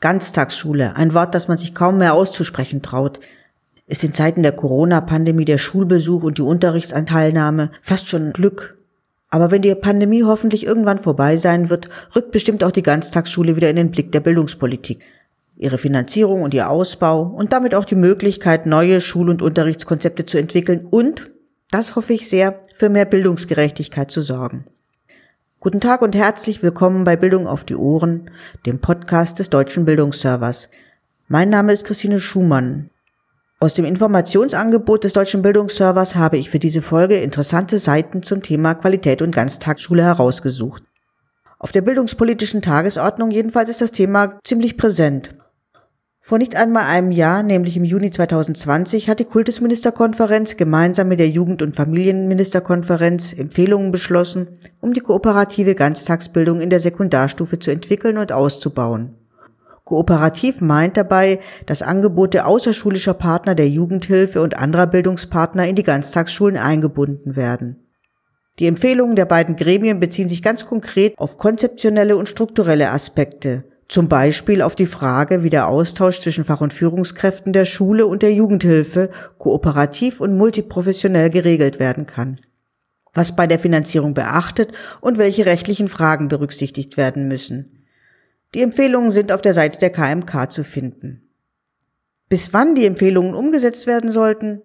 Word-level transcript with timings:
Ganztagsschule, 0.00 0.96
ein 0.96 1.12
Wort, 1.12 1.34
das 1.34 1.48
man 1.48 1.58
sich 1.58 1.74
kaum 1.74 1.98
mehr 1.98 2.14
auszusprechen 2.14 2.80
traut, 2.80 3.20
ist 3.86 4.04
in 4.04 4.14
Zeiten 4.14 4.42
der 4.42 4.52
Corona-Pandemie 4.52 5.44
der 5.44 5.58
Schulbesuch 5.58 6.22
und 6.22 6.38
die 6.38 6.42
Unterrichtsanteilnahme 6.42 7.70
fast 7.82 8.08
schon 8.08 8.32
Glück. 8.32 8.78
Aber 9.28 9.50
wenn 9.50 9.62
die 9.62 9.74
Pandemie 9.74 10.24
hoffentlich 10.24 10.64
irgendwann 10.64 10.98
vorbei 10.98 11.36
sein 11.36 11.70
wird, 11.70 11.88
rückt 12.16 12.30
bestimmt 12.30 12.64
auch 12.64 12.70
die 12.70 12.82
Ganztagsschule 12.82 13.56
wieder 13.56 13.68
in 13.68 13.76
den 13.76 13.90
Blick 13.90 14.10
der 14.12 14.20
Bildungspolitik. 14.20 15.00
Ihre 15.56 15.76
Finanzierung 15.76 16.42
und 16.42 16.54
ihr 16.54 16.70
Ausbau 16.70 17.22
und 17.22 17.52
damit 17.52 17.74
auch 17.74 17.84
die 17.84 17.94
Möglichkeit, 17.94 18.64
neue 18.64 19.00
Schul- 19.00 19.28
und 19.28 19.42
Unterrichtskonzepte 19.42 20.24
zu 20.24 20.38
entwickeln 20.38 20.86
und, 20.88 21.30
das 21.70 21.94
hoffe 21.94 22.14
ich 22.14 22.28
sehr, 22.28 22.60
für 22.74 22.88
mehr 22.88 23.04
Bildungsgerechtigkeit 23.04 24.10
zu 24.10 24.20
sorgen. 24.20 24.64
Guten 25.62 25.82
Tag 25.82 26.00
und 26.00 26.14
herzlich 26.14 26.62
willkommen 26.62 27.04
bei 27.04 27.16
Bildung 27.16 27.46
auf 27.46 27.64
die 27.64 27.76
Ohren, 27.76 28.30
dem 28.64 28.78
Podcast 28.80 29.40
des 29.40 29.50
Deutschen 29.50 29.84
Bildungsservers. 29.84 30.70
Mein 31.28 31.50
Name 31.50 31.74
ist 31.74 31.84
Christine 31.84 32.18
Schumann. 32.18 32.88
Aus 33.58 33.74
dem 33.74 33.84
Informationsangebot 33.84 35.04
des 35.04 35.12
Deutschen 35.12 35.42
Bildungsservers 35.42 36.16
habe 36.16 36.38
ich 36.38 36.48
für 36.48 36.58
diese 36.58 36.80
Folge 36.80 37.16
interessante 37.16 37.76
Seiten 37.76 38.22
zum 38.22 38.42
Thema 38.42 38.72
Qualität 38.72 39.20
und 39.20 39.34
Ganztagsschule 39.34 40.02
herausgesucht. 40.02 40.82
Auf 41.58 41.72
der 41.72 41.82
bildungspolitischen 41.82 42.62
Tagesordnung 42.62 43.30
jedenfalls 43.30 43.68
ist 43.68 43.82
das 43.82 43.92
Thema 43.92 44.38
ziemlich 44.44 44.78
präsent. 44.78 45.34
Vor 46.22 46.36
nicht 46.36 46.54
einmal 46.54 46.84
einem 46.84 47.10
Jahr, 47.10 47.42
nämlich 47.42 47.78
im 47.78 47.84
Juni 47.84 48.10
2020, 48.10 49.08
hat 49.08 49.20
die 49.20 49.24
Kultusministerkonferenz 49.24 50.58
gemeinsam 50.58 51.08
mit 51.08 51.18
der 51.18 51.30
Jugend- 51.30 51.62
und 51.62 51.74
Familienministerkonferenz 51.74 53.32
Empfehlungen 53.32 53.90
beschlossen, 53.90 54.58
um 54.80 54.92
die 54.92 55.00
kooperative 55.00 55.74
Ganztagsbildung 55.74 56.60
in 56.60 56.68
der 56.68 56.78
Sekundarstufe 56.78 57.58
zu 57.58 57.70
entwickeln 57.70 58.18
und 58.18 58.32
auszubauen. 58.32 59.14
Kooperativ 59.84 60.60
meint 60.60 60.98
dabei, 60.98 61.40
dass 61.64 61.82
Angebote 61.82 62.44
außerschulischer 62.44 63.14
Partner 63.14 63.54
der 63.54 63.68
Jugendhilfe 63.68 64.42
und 64.42 64.58
anderer 64.58 64.86
Bildungspartner 64.86 65.66
in 65.66 65.74
die 65.74 65.82
Ganztagsschulen 65.82 66.58
eingebunden 66.58 67.34
werden. 67.34 67.88
Die 68.58 68.66
Empfehlungen 68.66 69.16
der 69.16 69.24
beiden 69.24 69.56
Gremien 69.56 70.00
beziehen 70.00 70.28
sich 70.28 70.42
ganz 70.42 70.66
konkret 70.66 71.14
auf 71.16 71.38
konzeptionelle 71.38 72.16
und 72.18 72.28
strukturelle 72.28 72.90
Aspekte, 72.90 73.64
zum 73.90 74.08
Beispiel 74.08 74.62
auf 74.62 74.76
die 74.76 74.86
Frage, 74.86 75.42
wie 75.42 75.50
der 75.50 75.66
Austausch 75.66 76.20
zwischen 76.20 76.44
Fach- 76.44 76.60
und 76.60 76.72
Führungskräften 76.72 77.52
der 77.52 77.64
Schule 77.64 78.06
und 78.06 78.22
der 78.22 78.32
Jugendhilfe 78.32 79.10
kooperativ 79.38 80.20
und 80.20 80.38
multiprofessionell 80.38 81.28
geregelt 81.28 81.80
werden 81.80 82.06
kann. 82.06 82.40
Was 83.12 83.34
bei 83.34 83.48
der 83.48 83.58
Finanzierung 83.58 84.14
beachtet 84.14 84.70
und 85.00 85.18
welche 85.18 85.44
rechtlichen 85.44 85.88
Fragen 85.88 86.28
berücksichtigt 86.28 86.96
werden 86.96 87.26
müssen. 87.26 87.84
Die 88.54 88.62
Empfehlungen 88.62 89.10
sind 89.10 89.32
auf 89.32 89.42
der 89.42 89.54
Seite 89.54 89.80
der 89.80 89.90
KMK 89.90 90.52
zu 90.52 90.62
finden. 90.62 91.28
Bis 92.28 92.52
wann 92.52 92.76
die 92.76 92.86
Empfehlungen 92.86 93.34
umgesetzt 93.34 93.88
werden 93.88 94.12
sollten, 94.12 94.62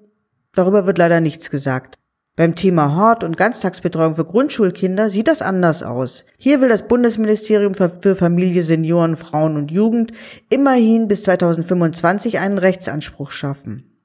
darüber 0.54 0.86
wird 0.86 1.00
leider 1.00 1.20
nichts 1.20 1.50
gesagt. 1.50 1.98
Beim 2.38 2.56
Thema 2.56 2.98
Hort- 2.98 3.24
und 3.24 3.38
Ganztagsbetreuung 3.38 4.16
für 4.16 4.26
Grundschulkinder 4.26 5.10
sieht 5.10 5.30
das 5.30 5.42
anders 5.42 5.84
aus. 5.84 6.26
Hier 6.38 6.60
will 6.60 6.68
das 6.68 6.86
Bundesministerium 6.86 7.74
für 7.76 8.16
Familie, 8.16 8.62
Senioren, 8.62 9.16
Frauen 9.16 9.56
und 9.56 9.72
Jugend 9.72 10.12
immerhin 10.50 11.08
bis 11.08 11.24
2025 11.24 12.40
einen 12.40 12.58
Rechtsanspruch 12.58 13.32
schaffen. 13.32 14.02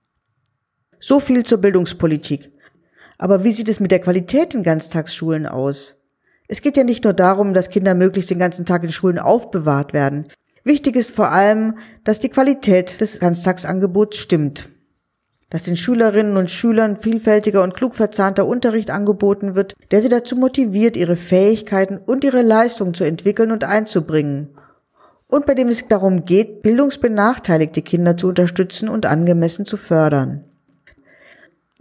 So 1.01 1.19
viel 1.19 1.45
zur 1.45 1.59
Bildungspolitik. 1.59 2.53
Aber 3.19 3.43
wie 3.43 3.51
sieht 3.51 3.69
es 3.69 3.81
mit 3.81 3.91
der 3.91 4.01
Qualität 4.01 4.55
in 4.55 4.63
Ganztagsschulen 4.63 5.47
aus? 5.47 5.97
Es 6.47 6.63
geht 6.63 6.77
ja 6.77 6.85
nicht 6.85 7.03
nur 7.03 7.15
darum, 7.15 7.53
dass 7.53 7.71
Kinder 7.71 7.95
möglichst 7.95 8.31
den 8.31 8.39
ganzen 8.39 8.65
Tag 8.65 8.85
in 8.85 8.93
Schulen 8.93 9.19
aufbewahrt 9.19 9.93
werden. 9.93 10.29
Wichtig 10.63 10.95
ist 10.95 11.11
vor 11.11 11.33
allem, 11.33 11.79
dass 12.05 12.21
die 12.21 12.29
Qualität 12.29 13.01
des 13.01 13.19
Ganztagsangebots 13.19 14.19
stimmt 14.19 14.69
dass 15.51 15.65
den 15.65 15.77
Schülerinnen 15.77 16.37
und 16.37 16.51
Schülern 16.51 16.97
vielfältiger 16.97 17.63
und 17.63 17.75
klug 17.75 17.95
verzahnter 17.95 18.47
Unterricht 18.47 18.91
angeboten 18.91 19.57
wird, 19.57 19.75
der 19.91 20.01
sie 20.01 20.09
dazu 20.09 20.37
motiviert, 20.37 20.97
ihre 20.97 21.17
Fähigkeiten 21.17 21.99
und 21.99 22.25
ihre 22.25 22.43
Leistung 22.43 22.95
zu 22.95 23.05
entwickeln 23.05 23.51
und 23.51 23.65
einzubringen. 23.65 24.51
Und 25.27 25.47
bei 25.47 25.55
dem 25.55 25.69
es 25.69 25.87
darum 25.87 26.23
geht, 26.25 26.63
bildungsbenachteiligte 26.63 27.83
Kinder 27.83 28.17
zu 28.17 28.29
unterstützen 28.29 28.89
und 28.89 29.07
angemessen 29.07 29.67
zu 29.67 29.77
fördern. 29.77 30.45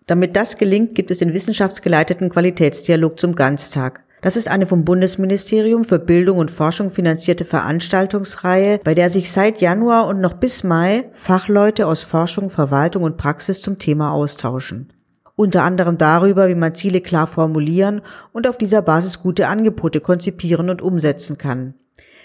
Damit 0.06 0.35
das 0.35 0.58
gelingt, 0.58 0.96
gibt 0.96 1.12
es 1.12 1.19
den 1.19 1.34
wissenschaftsgeleiteten 1.34 2.29
Qualitätsdialog 2.29 3.19
zum 3.19 3.35
Ganztag. 3.35 4.03
Das 4.22 4.35
ist 4.35 4.50
eine 4.50 4.68
vom 4.68 4.84
Bundesministerium 4.84 5.85
für 5.85 5.97
Bildung 5.97 6.40
und 6.40 6.52
Forschung 6.52 6.90
finanzierte 6.90 7.46
Veranstaltungsreihe, 7.46 8.81
bei 8.84 8.94
der 8.94 9.09
sich 9.09 9.31
seit 9.31 9.62
Januar 9.62 10.07
und 10.07 10.19
noch 10.19 10.34
bis 10.34 10.66
Mai 10.66 11.09
Fachleute 11.13 11.88
aus 11.88 12.03
Forschung, 12.03 12.50
Verwaltung 12.50 13.03
und 13.03 13.16
Praxis 13.16 13.62
zum 13.62 13.78
Thema 13.79 14.12
austauschen. 14.12 14.91
Unter 15.38 15.63
anderem 15.63 15.97
darüber, 15.97 16.50
wie 16.50 16.56
man 16.56 16.75
Ziele 16.75 17.00
klar 17.00 17.25
formulieren 17.25 18.02
und 18.34 18.46
auf 18.46 18.58
dieser 18.58 18.81
Basis 18.81 19.22
gute 19.22 19.47
Angebote 19.47 20.02
konzipieren 20.02 20.69
und 20.69 20.81
umsetzen 20.81 21.38
kann. 21.38 21.75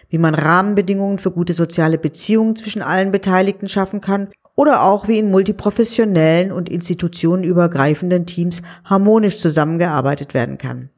Wie 0.09 0.19
man 0.19 0.34
Rahmenbedingungen 0.34 1.21
für 1.21 1.31
gute 1.31 1.53
soziale 1.53 1.97
Beziehungen 1.97 2.56
zwischen 2.56 2.83
allen 2.83 3.12
Beteiligten 3.12 3.69
schaffen 3.69 4.00
kann 4.00 4.31
oder 4.56 4.83
auch 4.83 5.06
wie 5.06 5.21
in 5.21 5.31
multiprofessionellen 5.31 6.50
und 6.50 6.69
institutionenübergreifenden 6.69 8.27
Teams 8.27 8.62
harmonisch 8.84 9.38
zusammengearbeitet 9.38 10.34
werden 10.34 10.59
kann. 10.59 10.91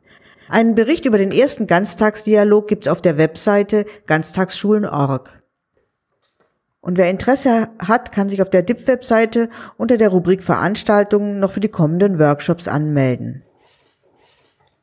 Einen 0.48 0.74
Bericht 0.74 1.04
über 1.06 1.18
den 1.18 1.32
ersten 1.32 1.66
Ganztagsdialog 1.66 2.68
gibt's 2.68 2.88
auf 2.88 3.02
der 3.02 3.18
Webseite 3.18 3.84
ganztagsschulen.org. 4.06 5.42
Und 6.80 6.98
wer 6.98 7.10
Interesse 7.10 7.68
hat, 7.80 8.12
kann 8.12 8.28
sich 8.28 8.40
auf 8.42 8.50
der 8.50 8.62
DIP-Webseite 8.62 9.48
unter 9.76 9.96
der 9.96 10.10
Rubrik 10.10 10.42
Veranstaltungen 10.42 11.40
noch 11.40 11.50
für 11.50 11.58
die 11.58 11.68
kommenden 11.68 12.20
Workshops 12.20 12.68
anmelden. 12.68 13.42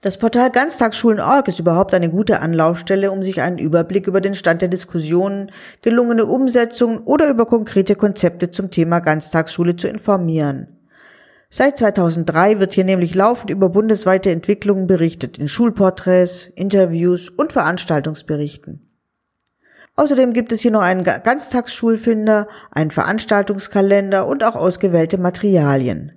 Das 0.02 0.18
Portal 0.18 0.52
Ganztagsschulen.org 0.52 1.47
ist 1.47 1.59
überhaupt 1.59 1.94
eine 1.94 2.09
gute 2.09 2.41
Anlaufstelle, 2.41 3.09
um 3.09 3.23
sich 3.23 3.41
einen 3.41 3.57
Überblick 3.57 4.06
über 4.06 4.19
den 4.19 4.35
Stand 4.35 4.62
der 4.62 4.68
Diskussionen, 4.68 5.50
gelungene 5.81 6.25
Umsetzungen 6.25 6.97
oder 6.97 7.29
über 7.29 7.46
konkrete 7.46 7.96
Konzepte 7.96 8.52
zum 8.52 8.69
Thema 8.69 9.00
Ganztagsschule 9.00 9.78
zu 9.78 9.88
informieren. 9.88 10.72
Seit 11.56 11.78
2003 11.78 12.58
wird 12.58 12.74
hier 12.74 12.84
nämlich 12.84 13.14
laufend 13.14 13.52
über 13.52 13.69
bundesweite 13.69 14.31
Entwicklungen 14.31 14.88
berichtet, 14.88 15.38
in 15.38 15.47
Schulporträts, 15.47 16.47
Interviews 16.56 17.30
und 17.30 17.53
Veranstaltungsberichten. 17.53 18.90
Außerdem 19.96 20.34
gibt 20.34 20.52
es 20.52 20.62
hier 20.62 20.72
noch 20.72 20.81
einen 20.81 21.03
Ganztagsschulfinder, 21.03 22.47
einen 22.72 22.90
Veranstaltungskalender 22.90 24.25
und 24.25 24.44
auch 24.44 24.56
ausgewählte 24.56 25.19
Materialien. 25.19 26.14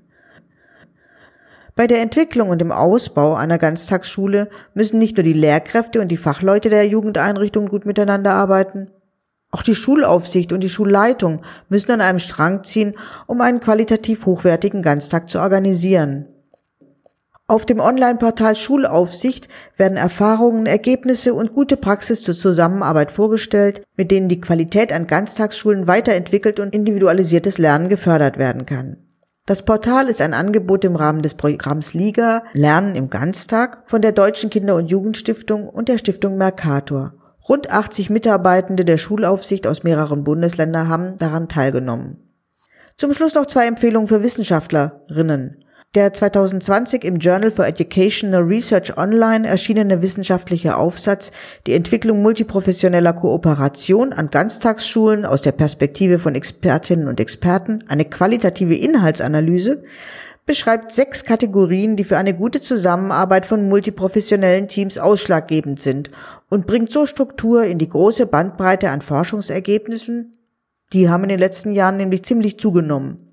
Bei 1.74 1.86
der 1.86 2.00
Entwicklung 2.00 2.48
und 2.48 2.62
dem 2.62 2.72
Ausbau 2.72 3.34
einer 3.34 3.58
Ganztagsschule 3.58 4.48
müssen 4.72 4.98
nicht 4.98 5.18
nur 5.18 5.24
die 5.24 5.34
Lehrkräfte 5.34 6.00
und 6.00 6.08
die 6.08 6.16
Fachleute 6.16 6.70
der 6.70 6.88
Jugendeinrichtungen 6.88 7.68
gut 7.68 7.84
miteinander 7.84 8.32
arbeiten, 8.32 8.90
auch 9.50 9.62
die 9.62 9.74
Schulaufsicht 9.74 10.52
und 10.52 10.62
die 10.62 10.68
Schulleitung 10.68 11.42
müssen 11.68 11.92
an 11.92 12.00
einem 12.00 12.18
Strang 12.18 12.64
ziehen, 12.64 12.94
um 13.26 13.40
einen 13.40 13.60
qualitativ 13.60 14.26
hochwertigen 14.26 14.82
Ganztag 14.82 15.28
zu 15.28 15.40
organisieren. 15.40 16.26
Auf 17.48 17.64
dem 17.64 17.78
Online-Portal 17.78 18.56
Schulaufsicht 18.56 19.46
werden 19.76 19.96
Erfahrungen, 19.96 20.66
Ergebnisse 20.66 21.32
und 21.32 21.52
gute 21.52 21.76
Praxis 21.76 22.22
zur 22.22 22.34
Zusammenarbeit 22.34 23.12
vorgestellt, 23.12 23.82
mit 23.96 24.10
denen 24.10 24.28
die 24.28 24.40
Qualität 24.40 24.92
an 24.92 25.06
Ganztagsschulen 25.06 25.86
weiterentwickelt 25.86 26.58
und 26.58 26.74
individualisiertes 26.74 27.58
Lernen 27.58 27.88
gefördert 27.88 28.36
werden 28.36 28.66
kann. 28.66 28.96
Das 29.46 29.62
Portal 29.62 30.08
ist 30.08 30.20
ein 30.20 30.34
Angebot 30.34 30.84
im 30.84 30.96
Rahmen 30.96 31.22
des 31.22 31.36
Programms 31.36 31.94
Liga 31.94 32.42
Lernen 32.52 32.96
im 32.96 33.10
Ganztag 33.10 33.84
von 33.86 34.02
der 34.02 34.10
Deutschen 34.10 34.50
Kinder- 34.50 34.74
und 34.74 34.90
Jugendstiftung 34.90 35.68
und 35.68 35.88
der 35.88 35.98
Stiftung 35.98 36.36
Mercator. 36.36 37.14
Rund 37.48 37.70
80 37.70 38.10
Mitarbeitende 38.10 38.84
der 38.84 38.98
Schulaufsicht 38.98 39.66
aus 39.66 39.84
mehreren 39.84 40.24
Bundesländern 40.24 40.88
haben 40.88 41.16
daran 41.16 41.48
teilgenommen. 41.48 42.18
Zum 42.96 43.12
Schluss 43.12 43.34
noch 43.34 43.46
zwei 43.46 43.66
Empfehlungen 43.66 44.08
für 44.08 44.22
Wissenschaftlerinnen. 44.22 45.62
Der 45.94 46.12
2020 46.12 47.04
im 47.04 47.18
Journal 47.18 47.50
for 47.50 47.66
Educational 47.66 48.42
Research 48.42 48.98
Online 48.98 49.46
erschienene 49.46 50.02
wissenschaftliche 50.02 50.76
Aufsatz 50.76 51.30
Die 51.66 51.72
Entwicklung 51.74 52.20
multiprofessioneller 52.20 53.12
Kooperation 53.12 54.12
an 54.12 54.28
Ganztagsschulen 54.30 55.24
aus 55.24 55.40
der 55.40 55.52
Perspektive 55.52 56.18
von 56.18 56.34
Expertinnen 56.34 57.06
und 57.08 57.20
Experten, 57.20 57.84
eine 57.88 58.04
qualitative 58.04 58.74
Inhaltsanalyse, 58.74 59.84
beschreibt 60.46 60.92
sechs 60.92 61.24
Kategorien, 61.24 61.96
die 61.96 62.04
für 62.04 62.16
eine 62.16 62.34
gute 62.34 62.60
Zusammenarbeit 62.60 63.44
von 63.44 63.68
multiprofessionellen 63.68 64.68
Teams 64.68 64.96
ausschlaggebend 64.96 65.80
sind 65.80 66.10
und 66.48 66.66
bringt 66.66 66.90
so 66.90 67.04
Struktur 67.04 67.64
in 67.64 67.78
die 67.78 67.88
große 67.88 68.26
Bandbreite 68.26 68.90
an 68.90 69.00
Forschungsergebnissen. 69.00 70.32
Die 70.92 71.10
haben 71.10 71.24
in 71.24 71.30
den 71.30 71.40
letzten 71.40 71.72
Jahren 71.72 71.96
nämlich 71.96 72.22
ziemlich 72.22 72.58
zugenommen. 72.58 73.26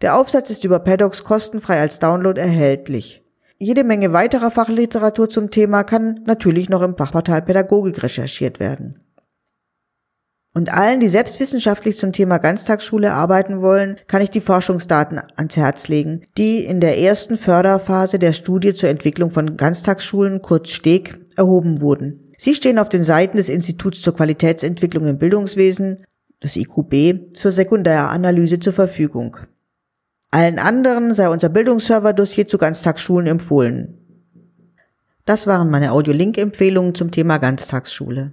Der 0.00 0.16
Aufsatz 0.16 0.50
ist 0.50 0.64
über 0.64 0.80
Paddocks 0.80 1.24
kostenfrei 1.24 1.80
als 1.80 2.00
Download 2.00 2.40
erhältlich. 2.40 3.22
Jede 3.58 3.84
Menge 3.84 4.12
weiterer 4.12 4.50
Fachliteratur 4.50 5.28
zum 5.28 5.50
Thema 5.50 5.84
kann 5.84 6.20
natürlich 6.24 6.68
noch 6.68 6.82
im 6.82 6.96
Fachportal 6.96 7.42
Pädagogik 7.42 8.02
recherchiert 8.02 8.58
werden. 8.58 9.04
Und 10.52 10.72
allen, 10.72 10.98
die 10.98 11.08
selbstwissenschaftlich 11.08 11.96
zum 11.96 12.12
Thema 12.12 12.38
Ganztagsschule 12.38 13.12
arbeiten 13.12 13.62
wollen, 13.62 13.96
kann 14.08 14.20
ich 14.20 14.30
die 14.30 14.40
Forschungsdaten 14.40 15.20
ans 15.36 15.56
Herz 15.56 15.86
legen, 15.86 16.22
die 16.36 16.64
in 16.64 16.80
der 16.80 16.98
ersten 16.98 17.36
Förderphase 17.36 18.18
der 18.18 18.32
Studie 18.32 18.74
zur 18.74 18.88
Entwicklung 18.88 19.30
von 19.30 19.56
Ganztagsschulen, 19.56 20.42
kurz 20.42 20.70
STEG, 20.70 21.20
erhoben 21.36 21.82
wurden. 21.82 22.32
Sie 22.36 22.54
stehen 22.54 22.78
auf 22.78 22.88
den 22.88 23.04
Seiten 23.04 23.36
des 23.36 23.48
Instituts 23.48 24.02
zur 24.02 24.16
Qualitätsentwicklung 24.16 25.06
im 25.06 25.18
Bildungswesen, 25.18 26.04
des 26.42 26.56
IQB, 26.56 27.34
zur 27.34 27.50
Sekundäranalyse 27.52 28.58
zur 28.58 28.72
Verfügung. 28.72 29.36
Allen 30.32 30.58
anderen 30.58 31.12
sei 31.14 31.28
unser 31.28 31.48
Bildungsserver-Dossier 31.48 32.48
zu 32.48 32.58
Ganztagsschulen 32.58 33.26
empfohlen. 33.26 33.98
Das 35.26 35.46
waren 35.46 35.70
meine 35.70 35.92
Audio-Link-Empfehlungen 35.92 36.94
zum 36.94 37.10
Thema 37.10 37.38
Ganztagsschule. 37.38 38.32